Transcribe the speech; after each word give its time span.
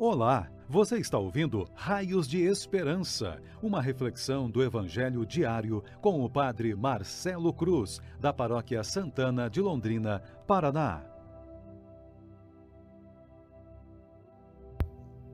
Olá, 0.00 0.48
você 0.68 0.96
está 0.98 1.18
ouvindo 1.18 1.68
Raios 1.74 2.28
de 2.28 2.40
Esperança, 2.44 3.42
uma 3.60 3.82
reflexão 3.82 4.48
do 4.48 4.62
Evangelho 4.62 5.26
diário 5.26 5.82
com 6.00 6.24
o 6.24 6.30
Padre 6.30 6.72
Marcelo 6.72 7.52
Cruz, 7.52 8.00
da 8.20 8.32
Paróquia 8.32 8.84
Santana 8.84 9.50
de 9.50 9.60
Londrina, 9.60 10.22
Paraná. 10.46 11.04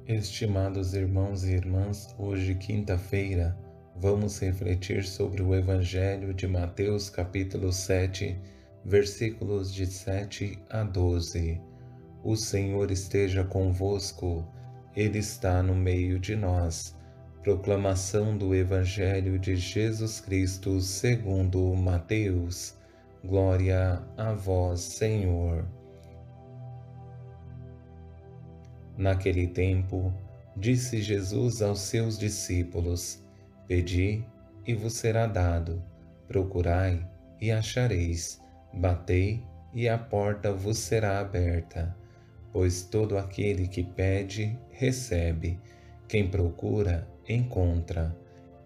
Estimados 0.07 0.95
irmãos 0.95 1.45
e 1.45 1.53
irmãs, 1.53 2.17
hoje, 2.19 2.55
quinta-feira, 2.55 3.55
vamos 3.95 4.39
refletir 4.39 5.05
sobre 5.05 5.43
o 5.43 5.55
Evangelho 5.55 6.33
de 6.33 6.47
Mateus, 6.47 7.11
capítulo 7.11 7.71
7, 7.71 8.41
versículos 8.83 9.75
de 9.75 9.85
7 9.85 10.59
a 10.71 10.83
12. 10.85 11.74
O 12.25 12.37
Senhor 12.37 12.91
esteja 12.91 13.45
convosco, 13.45 14.43
Ele 14.97 15.19
está 15.19 15.63
no 15.63 15.75
meio 15.75 16.19
de 16.19 16.35
nós. 16.35 16.97
Proclamação 17.43 18.39
do 18.39 18.55
Evangelho 18.55 19.39
de 19.39 19.57
Jesus 19.57 20.23
Cristo 20.23 20.81
segundo 20.81 21.63
Mateus. 21.77 22.79
Glória 23.23 24.03
a 24.17 24.33
vós, 24.33 24.81
Senhor. 24.81 25.69
Naquele 28.97 29.47
tempo, 29.47 30.11
disse 30.57 31.03
Jesus 31.03 31.61
aos 31.61 31.81
seus 31.81 32.19
discípulos: 32.19 33.23
Pedi 33.69 34.25
e 34.67 34.73
vos 34.73 34.95
será 34.95 35.27
dado, 35.27 35.85
procurai 36.27 37.07
e 37.39 37.51
achareis, 37.51 38.41
batei 38.73 39.45
e 39.75 39.91
a 39.91 39.99
porta 39.99 40.51
vos 40.55 40.79
será 40.79 41.21
aberta 41.21 41.95
pois 42.55 42.85
todo 42.85 43.19
aquele 43.19 43.67
que 43.67 43.83
pede, 43.83 44.57
recebe, 44.71 45.59
quem 46.07 46.31
procura, 46.31 47.05
encontra, 47.29 48.17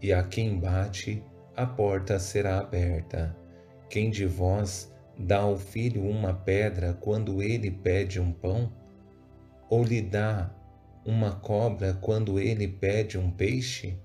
e 0.02 0.12
a 0.12 0.22
quem 0.22 0.60
bate, 0.60 1.24
a 1.56 1.64
porta 1.64 2.18
será 2.18 2.58
aberta. 2.58 3.34
Quem 3.88 4.10
de 4.10 4.26
vós 4.26 4.92
dá 5.18 5.38
ao 5.38 5.56
filho 5.56 6.02
uma 6.02 6.34
pedra 6.34 6.92
quando 7.00 7.42
ele 7.42 7.70
pede 7.70 8.20
um 8.20 8.30
pão? 8.30 8.70
Ou 9.70 9.82
lhe 9.82 10.02
dá 10.02 10.54
uma 11.02 11.36
cobra 11.36 11.94
quando 11.94 12.38
ele 12.38 12.68
pede 12.68 13.16
um 13.16 13.30
peixe? 13.30 13.98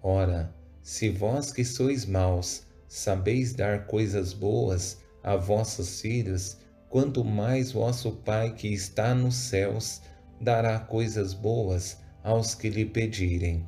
Ora, 0.00 0.54
se 0.84 1.08
vós 1.08 1.50
que 1.50 1.64
sois 1.64 2.06
maus 2.06 2.64
sabeis 2.86 3.52
dar 3.52 3.86
coisas 3.86 4.32
boas 4.32 5.02
a 5.20 5.34
vossos 5.34 6.00
filhos, 6.00 6.58
quanto 6.88 7.24
mais 7.24 7.72
vosso 7.72 8.12
Pai 8.12 8.52
que 8.54 8.72
está 8.72 9.14
nos 9.14 9.34
céus 9.34 10.02
dará 10.40 10.78
coisas 10.78 11.34
boas 11.34 11.98
aos 12.22 12.54
que 12.54 12.68
lhe 12.68 12.84
pedirem. 12.84 13.66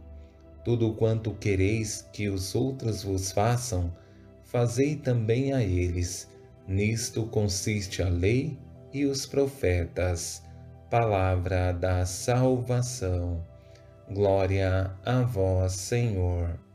Tudo 0.65 0.93
quanto 0.95 1.33
quereis 1.35 2.07
que 2.13 2.29
os 2.29 2.55
outros 2.55 3.03
vos 3.03 3.33
façam, 3.33 3.93
fazei 4.45 4.97
também 4.97 5.53
a 5.53 5.63
eles. 5.63 6.29
Nisto 6.67 7.25
consiste 7.27 8.03
a 8.03 8.09
lei 8.09 8.59
e 8.93 9.07
os 9.07 9.25
profetas. 9.25 10.43
Palavra 10.91 11.73
da 11.73 12.05
salvação. 12.05 13.45
Glória 14.11 14.91
a 15.05 15.23
vós, 15.23 15.73
Senhor. 15.73 16.68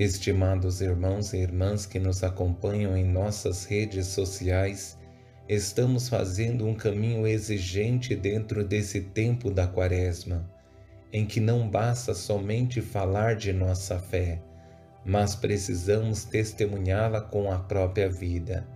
Estimados 0.00 0.80
irmãos 0.80 1.34
e 1.34 1.36
irmãs 1.36 1.84
que 1.84 1.98
nos 1.98 2.24
acompanham 2.24 2.96
em 2.96 3.04
nossas 3.04 3.66
redes 3.66 4.06
sociais, 4.06 4.96
estamos 5.46 6.08
fazendo 6.08 6.66
um 6.66 6.74
caminho 6.74 7.26
exigente 7.26 8.16
dentro 8.16 8.64
desse 8.64 9.02
tempo 9.02 9.50
da 9.50 9.66
Quaresma, 9.66 10.50
em 11.12 11.26
que 11.26 11.38
não 11.38 11.68
basta 11.68 12.14
somente 12.14 12.80
falar 12.80 13.36
de 13.36 13.52
nossa 13.52 13.98
fé, 13.98 14.40
mas 15.04 15.34
precisamos 15.34 16.24
testemunhá-la 16.24 17.20
com 17.20 17.52
a 17.52 17.58
própria 17.58 18.08
vida. 18.08 18.66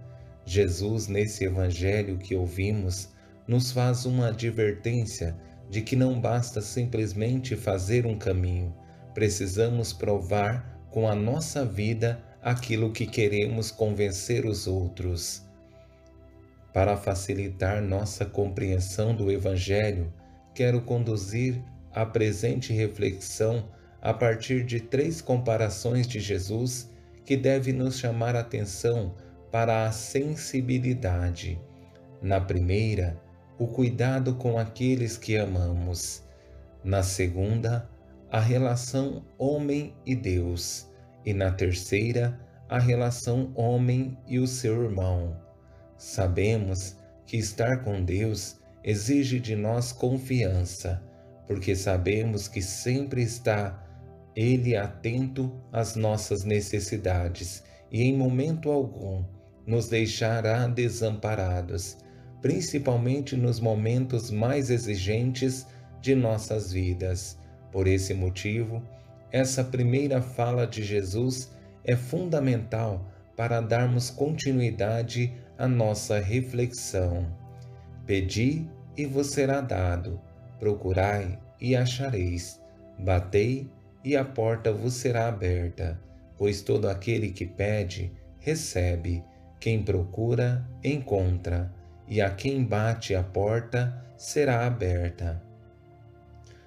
Jesus, 0.44 1.08
nesse 1.08 1.46
evangelho 1.46 2.18
que 2.18 2.36
ouvimos, 2.36 3.08
nos 3.48 3.72
faz 3.72 4.04
uma 4.04 4.28
advertência 4.28 5.34
de 5.70 5.80
que 5.80 5.96
não 5.96 6.20
basta 6.20 6.60
simplesmente 6.60 7.56
fazer 7.56 8.04
um 8.04 8.18
caminho, 8.18 8.74
precisamos 9.14 9.90
provar 9.90 10.73
com 10.94 11.08
a 11.08 11.14
nossa 11.16 11.64
vida 11.64 12.22
aquilo 12.40 12.92
que 12.92 13.04
queremos 13.04 13.72
convencer 13.72 14.46
os 14.46 14.68
outros. 14.68 15.42
Para 16.72 16.96
facilitar 16.96 17.82
nossa 17.82 18.24
compreensão 18.24 19.12
do 19.12 19.28
Evangelho, 19.28 20.14
quero 20.54 20.80
conduzir 20.82 21.60
a 21.92 22.06
presente 22.06 22.72
reflexão 22.72 23.68
a 24.00 24.14
partir 24.14 24.64
de 24.64 24.78
três 24.78 25.20
comparações 25.20 26.06
de 26.06 26.20
Jesus 26.20 26.88
que 27.24 27.36
devem 27.36 27.74
nos 27.74 27.98
chamar 27.98 28.36
a 28.36 28.40
atenção 28.40 29.16
para 29.50 29.86
a 29.86 29.90
sensibilidade. 29.90 31.60
Na 32.22 32.40
primeira, 32.40 33.20
o 33.58 33.66
cuidado 33.66 34.36
com 34.36 34.56
aqueles 34.56 35.16
que 35.16 35.36
amamos. 35.36 36.22
Na 36.84 37.02
segunda, 37.02 37.90
a 38.34 38.40
relação 38.40 39.24
homem 39.38 39.94
e 40.04 40.12
Deus, 40.12 40.90
e 41.24 41.32
na 41.32 41.52
terceira, 41.52 42.36
a 42.68 42.80
relação 42.80 43.52
homem 43.54 44.18
e 44.26 44.40
o 44.40 44.46
seu 44.48 44.82
irmão. 44.82 45.40
Sabemos 45.96 46.96
que 47.26 47.36
estar 47.36 47.84
com 47.84 48.04
Deus 48.04 48.56
exige 48.82 49.38
de 49.38 49.54
nós 49.54 49.92
confiança, 49.92 51.00
porque 51.46 51.76
sabemos 51.76 52.48
que 52.48 52.60
sempre 52.60 53.22
está 53.22 53.80
Ele 54.34 54.76
atento 54.76 55.56
às 55.70 55.94
nossas 55.94 56.42
necessidades 56.42 57.62
e 57.92 58.02
em 58.02 58.16
momento 58.16 58.68
algum 58.68 59.24
nos 59.64 59.86
deixará 59.86 60.66
desamparados, 60.66 61.98
principalmente 62.42 63.36
nos 63.36 63.60
momentos 63.60 64.32
mais 64.32 64.70
exigentes 64.70 65.68
de 66.00 66.16
nossas 66.16 66.72
vidas 66.72 67.38
por 67.74 67.88
esse 67.88 68.14
motivo, 68.14 68.80
essa 69.32 69.64
primeira 69.64 70.22
fala 70.22 70.64
de 70.64 70.84
Jesus 70.84 71.50
é 71.82 71.96
fundamental 71.96 73.04
para 73.36 73.60
darmos 73.60 74.10
continuidade 74.10 75.34
à 75.58 75.66
nossa 75.66 76.20
reflexão. 76.20 77.26
Pedi 78.06 78.64
e 78.96 79.04
vos 79.04 79.32
será 79.32 79.60
dado, 79.60 80.20
procurai 80.60 81.36
e 81.60 81.74
achareis, 81.74 82.60
batei 82.96 83.68
e 84.04 84.16
a 84.16 84.24
porta 84.24 84.72
vos 84.72 84.94
será 84.94 85.26
aberta, 85.26 86.00
pois 86.38 86.62
todo 86.62 86.88
aquele 86.88 87.32
que 87.32 87.44
pede, 87.44 88.12
recebe, 88.38 89.24
quem 89.58 89.82
procura, 89.82 90.64
encontra, 90.84 91.74
e 92.06 92.20
a 92.20 92.30
quem 92.30 92.62
bate 92.62 93.16
a 93.16 93.22
porta 93.24 94.00
será 94.16 94.64
aberta. 94.64 95.43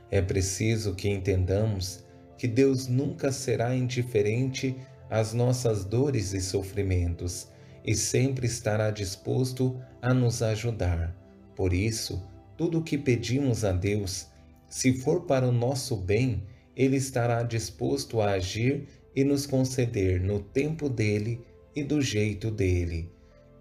É 0.10 0.22
preciso 0.22 0.96
que 0.96 1.10
entendamos 1.10 2.04
que 2.38 2.48
Deus 2.48 2.88
nunca 2.88 3.32
será 3.32 3.76
indiferente 3.76 4.76
às 5.10 5.34
nossas 5.34 5.84
dores 5.84 6.34
e 6.34 6.40
sofrimentos 6.40 7.48
e 7.84 7.96
sempre 7.96 8.48
estará 8.48 8.92
disposto 8.92 9.80
a 10.02 10.14
nos 10.14 10.42
ajudar. 10.42 11.16
Por 11.56 11.74
isso, 11.74 12.26
tudo 12.56 12.80
o 12.80 12.84
que 12.84 12.98
pedimos 12.98 13.64
a 13.64 13.72
Deus, 13.72 14.28
se 14.70 14.94
for 14.94 15.26
para 15.26 15.48
o 15.48 15.52
nosso 15.52 15.96
bem, 15.96 16.44
Ele 16.76 16.98
estará 16.98 17.44
disposto 17.44 18.22
a 18.22 18.32
agir 18.32 18.88
e 19.16 19.24
nos 19.24 19.46
conceder 19.46 20.22
no 20.22 20.40
tempo 20.40 20.88
dele 20.88 21.42
e 21.76 21.84
do 21.84 22.02
jeito 22.02 22.52
dele. 22.52 23.12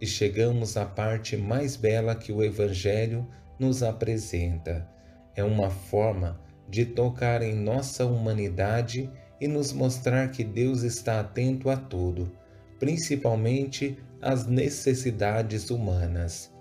E 0.01 0.07
chegamos 0.07 0.77
à 0.77 0.85
parte 0.85 1.37
mais 1.37 1.77
bela 1.77 2.15
que 2.15 2.31
o 2.31 2.43
Evangelho 2.43 3.27
nos 3.59 3.83
apresenta 3.83 4.96
é 5.37 5.45
uma 5.45 5.71
forma 5.71 6.41
de 6.69 6.85
tocar 6.85 7.43
em 7.43 7.55
nossa 7.55 8.05
humanidade 8.05 9.11
e 9.41 9.47
nos 9.47 9.73
mostrar 9.73 10.31
que 10.31 10.43
Deus 10.43 10.83
está 10.83 11.21
atento 11.21 11.71
a 11.71 11.77
tudo, 11.77 12.33
principalmente 12.79 13.99
às 14.21 14.47
necessidades 14.47 15.71
humanas. 15.71 16.53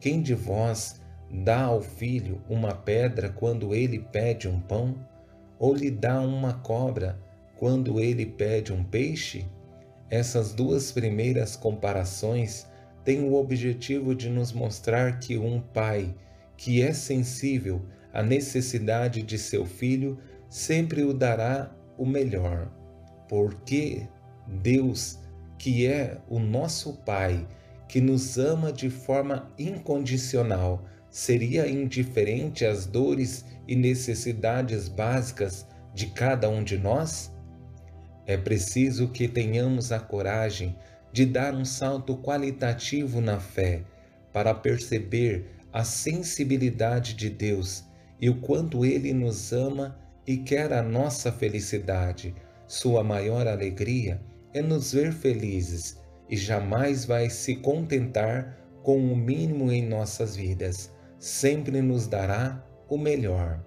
Quem 0.00 0.22
de 0.22 0.34
vós 0.34 1.00
dá 1.30 1.62
ao 1.62 1.80
filho 1.80 2.40
uma 2.48 2.74
pedra 2.74 3.28
quando 3.28 3.74
ele 3.74 3.98
pede 3.98 4.48
um 4.48 4.60
pão? 4.60 4.96
Ou 5.58 5.74
lhe 5.74 5.90
dá 5.90 6.20
uma 6.20 6.54
cobra 6.54 7.20
quando 7.56 8.00
ele 8.00 8.26
pede 8.26 8.72
um 8.72 8.82
peixe? 8.82 9.46
Essas 10.10 10.52
duas 10.52 10.92
primeiras 10.92 11.56
comparações 11.56 12.66
têm 13.04 13.24
o 13.24 13.34
objetivo 13.34 14.14
de 14.14 14.28
nos 14.28 14.52
mostrar 14.52 15.18
que 15.18 15.38
um 15.38 15.60
pai 15.60 16.14
que 16.56 16.82
é 16.82 16.92
sensível 16.92 17.82
à 18.12 18.22
necessidade 18.22 19.22
de 19.22 19.38
seu 19.38 19.64
filho 19.64 20.18
sempre 20.48 21.02
o 21.02 21.14
dará 21.14 21.74
o 21.96 22.04
melhor, 22.04 22.70
porque 23.28 24.06
Deus, 24.46 25.18
que 25.58 25.86
é 25.86 26.18
o 26.28 26.38
nosso 26.38 26.94
Pai, 27.04 27.46
que 27.88 28.00
nos 28.00 28.38
ama 28.38 28.72
de 28.72 28.90
forma 28.90 29.50
incondicional, 29.58 30.84
seria 31.10 31.68
indiferente 31.68 32.64
às 32.64 32.86
dores 32.86 33.44
e 33.68 33.76
necessidades 33.76 34.88
básicas 34.88 35.66
de 35.94 36.06
cada 36.06 36.48
um 36.48 36.64
de 36.64 36.78
nós? 36.78 37.30
É 38.26 38.36
preciso 38.36 39.08
que 39.08 39.28
tenhamos 39.28 39.92
a 39.92 40.00
coragem 40.00 40.76
de 41.12 41.26
dar 41.26 41.54
um 41.54 41.64
salto 41.64 42.16
qualitativo 42.16 43.20
na 43.20 43.38
fé 43.38 43.82
para 44.32 44.54
perceber 44.54 45.46
a 45.72 45.84
sensibilidade 45.84 47.14
de 47.14 47.28
Deus 47.28 47.84
e 48.22 48.30
o 48.30 48.40
quanto 48.40 48.86
Ele 48.86 49.12
nos 49.12 49.52
ama 49.52 49.98
e 50.26 50.38
quer 50.38 50.72
a 50.72 50.82
nossa 50.82 51.30
felicidade. 51.30 52.34
Sua 52.66 53.04
maior 53.04 53.46
alegria 53.46 54.22
é 54.54 54.62
nos 54.62 54.92
ver 54.92 55.12
felizes 55.12 56.00
e 56.30 56.36
jamais 56.36 57.04
vai 57.04 57.28
se 57.28 57.56
contentar 57.56 58.56
com 58.82 59.12
o 59.12 59.16
mínimo 59.16 59.70
em 59.70 59.86
nossas 59.86 60.36
vidas 60.36 60.90
sempre 61.22 61.80
nos 61.80 62.08
dará 62.08 62.66
o 62.88 62.98
melhor. 62.98 63.62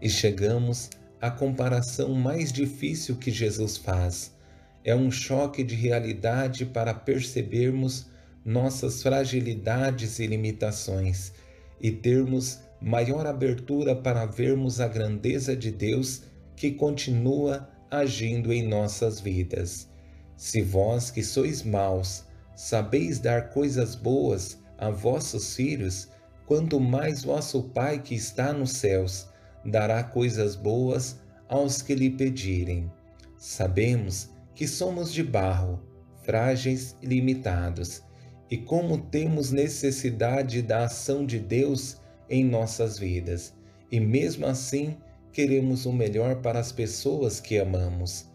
E 0.00 0.08
chegamos 0.08 0.88
à 1.20 1.30
comparação 1.30 2.14
mais 2.14 2.50
difícil 2.50 3.16
que 3.16 3.30
Jesus 3.30 3.76
faz. 3.76 4.34
É 4.82 4.94
um 4.94 5.10
choque 5.10 5.62
de 5.62 5.74
realidade 5.74 6.64
para 6.64 6.94
percebermos 6.94 8.06
nossas 8.42 9.02
fragilidades 9.02 10.18
e 10.18 10.26
limitações 10.26 11.34
e 11.78 11.92
termos 11.92 12.60
maior 12.82 13.26
abertura 13.26 13.94
para 13.94 14.26
vermos 14.26 14.80
a 14.80 14.88
grandeza 14.88 15.56
de 15.56 15.70
Deus 15.70 16.22
que 16.56 16.72
continua 16.72 17.68
agindo 17.90 18.52
em 18.52 18.66
nossas 18.66 19.20
vidas. 19.20 19.88
Se 20.36 20.60
vós 20.60 21.10
que 21.10 21.22
sois 21.22 21.62
maus, 21.62 22.24
sabeis 22.56 23.20
dar 23.20 23.50
coisas 23.50 23.94
boas 23.94 24.58
a 24.76 24.90
vossos 24.90 25.54
filhos, 25.54 26.08
quanto 26.46 26.80
mais 26.80 27.22
vosso 27.22 27.62
Pai 27.70 28.00
que 28.02 28.14
está 28.14 28.52
nos 28.52 28.72
céus 28.72 29.28
dará 29.64 30.02
coisas 30.02 30.56
boas 30.56 31.20
aos 31.48 31.82
que 31.82 31.94
lhe 31.94 32.10
pedirem. 32.10 32.90
Sabemos 33.38 34.30
que 34.54 34.66
somos 34.66 35.12
de 35.12 35.22
barro, 35.22 35.80
frágeis 36.24 36.96
e 37.00 37.06
limitados, 37.06 38.02
e 38.50 38.56
como 38.56 38.98
temos 38.98 39.52
necessidade 39.52 40.62
da 40.62 40.84
ação 40.84 41.24
de 41.24 41.38
Deus 41.38 42.01
em 42.32 42.42
nossas 42.42 42.98
vidas, 42.98 43.54
e 43.90 44.00
mesmo 44.00 44.46
assim 44.46 44.96
queremos 45.32 45.84
o 45.84 45.92
melhor 45.92 46.36
para 46.36 46.58
as 46.58 46.72
pessoas 46.72 47.38
que 47.38 47.58
amamos. 47.58 48.26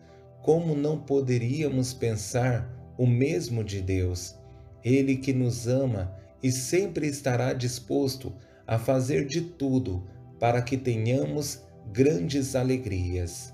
Como 0.44 0.76
não 0.76 1.00
poderíamos 1.00 1.94
pensar 1.94 2.72
o 2.96 3.08
mesmo 3.08 3.64
de 3.64 3.82
Deus? 3.82 4.36
Ele 4.84 5.18
que 5.18 5.34
nos 5.34 5.68
ama 5.68 6.16
e 6.44 6.52
sempre 6.52 7.08
estará 7.08 7.54
disposto 7.54 8.32
a 8.68 8.78
fazer 8.78 9.26
de 9.26 9.42
tudo 9.42 10.08
para 10.40 10.62
que 10.62 10.78
tenhamos 10.78 11.64
grandes 11.92 12.56
alegrias. 12.56 13.52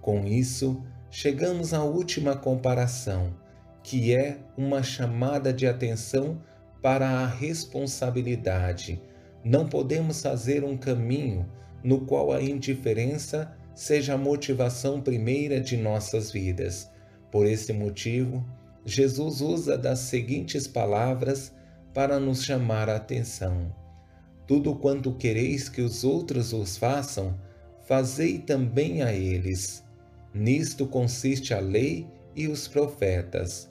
Com 0.00 0.26
isso, 0.26 0.82
chegamos 1.10 1.74
à 1.74 1.84
última 1.84 2.34
comparação, 2.34 3.36
que 3.82 4.14
é 4.14 4.38
uma 4.56 4.82
chamada 4.82 5.52
de 5.52 5.66
atenção 5.66 6.40
para 6.80 7.08
a 7.08 7.26
responsabilidade. 7.26 8.98
Não 9.44 9.68
podemos 9.68 10.22
fazer 10.22 10.62
um 10.64 10.76
caminho 10.76 11.48
no 11.82 12.02
qual 12.02 12.32
a 12.32 12.40
indiferença 12.40 13.56
seja 13.74 14.14
a 14.14 14.18
motivação 14.18 15.00
primeira 15.00 15.60
de 15.60 15.76
nossas 15.76 16.30
vidas. 16.30 16.88
Por 17.30 17.46
esse 17.46 17.72
motivo, 17.72 18.44
Jesus 18.84 19.40
usa 19.40 19.76
das 19.76 20.00
seguintes 20.00 20.66
palavras 20.66 21.52
para 21.92 22.20
nos 22.20 22.44
chamar 22.44 22.88
a 22.88 22.96
atenção. 22.96 23.74
Tudo 24.46 24.74
quanto 24.76 25.14
quereis 25.14 25.68
que 25.68 25.80
os 25.80 26.04
outros 26.04 26.52
os 26.52 26.76
façam, 26.76 27.38
fazei 27.86 28.38
também 28.38 29.02
a 29.02 29.12
eles. 29.12 29.84
Nisto 30.34 30.86
consiste 30.86 31.52
a 31.54 31.60
lei 31.60 32.06
e 32.34 32.48
os 32.48 32.68
profetas. 32.68 33.70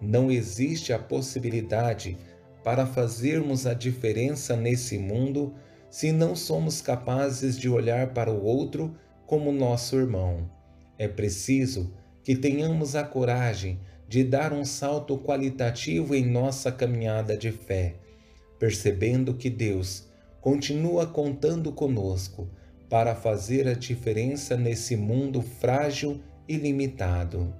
Não 0.00 0.30
existe 0.30 0.92
a 0.92 0.98
possibilidade 0.98 2.16
para 2.62 2.86
fazermos 2.86 3.66
a 3.66 3.74
diferença 3.74 4.56
nesse 4.56 4.98
mundo 4.98 5.54
se 5.90 6.10
não 6.10 6.34
somos 6.34 6.80
capazes 6.80 7.58
de 7.58 7.68
olhar 7.68 8.14
para 8.14 8.30
o 8.30 8.42
outro 8.44 8.96
como 9.26 9.52
nosso 9.52 9.96
irmão. 9.96 10.50
É 10.98 11.08
preciso 11.08 11.92
que 12.24 12.36
tenhamos 12.36 12.94
a 12.94 13.04
coragem 13.04 13.78
de 14.08 14.22
dar 14.22 14.52
um 14.52 14.64
salto 14.64 15.18
qualitativo 15.18 16.14
em 16.14 16.24
nossa 16.24 16.70
caminhada 16.70 17.36
de 17.36 17.50
fé, 17.50 17.94
percebendo 18.58 19.34
que 19.34 19.50
Deus 19.50 20.06
continua 20.40 21.06
contando 21.06 21.72
conosco 21.72 22.48
para 22.88 23.14
fazer 23.14 23.66
a 23.66 23.72
diferença 23.72 24.56
nesse 24.56 24.96
mundo 24.96 25.40
frágil 25.40 26.20
e 26.46 26.56
limitado. 26.56 27.54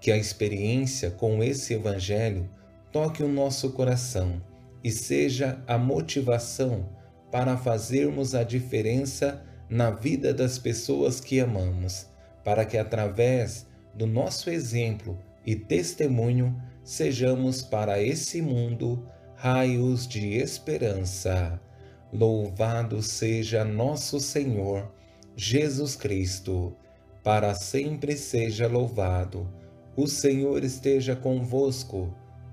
Que 0.00 0.12
a 0.12 0.16
experiência 0.16 1.10
com 1.10 1.42
esse 1.42 1.74
Evangelho 1.74 2.48
toque 2.94 3.24
o 3.24 3.28
nosso 3.28 3.70
coração 3.70 4.40
e 4.84 4.92
seja 4.92 5.60
a 5.66 5.76
motivação 5.76 6.88
para 7.28 7.56
fazermos 7.56 8.36
a 8.36 8.44
diferença 8.44 9.42
na 9.68 9.90
vida 9.90 10.32
das 10.32 10.60
pessoas 10.60 11.18
que 11.18 11.40
amamos, 11.40 12.06
para 12.44 12.64
que 12.64 12.78
através 12.78 13.66
do 13.92 14.06
nosso 14.06 14.48
exemplo 14.48 15.18
e 15.44 15.56
testemunho, 15.56 16.56
sejamos 16.84 17.62
para 17.62 18.00
esse 18.00 18.40
mundo 18.40 19.04
raios 19.34 20.06
de 20.06 20.36
esperança. 20.36 21.60
Louvado 22.12 23.02
seja 23.02 23.64
nosso 23.64 24.20
Senhor 24.20 24.88
Jesus 25.34 25.96
Cristo, 25.96 26.76
para 27.24 27.56
sempre 27.56 28.16
seja 28.16 28.68
louvado. 28.68 29.52
O 29.96 30.06
Senhor 30.06 30.62
esteja 30.62 31.16
convosco, 31.16 32.14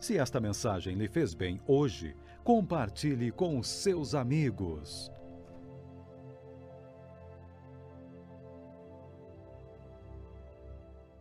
Se 0.00 0.16
esta 0.16 0.40
mensagem 0.40 0.94
lhe 0.94 1.08
fez 1.08 1.34
bem 1.34 1.60
hoje, 1.66 2.14
compartilhe 2.44 3.32
com 3.32 3.58
os 3.58 3.66
seus 3.66 4.14
amigos. 4.14 5.10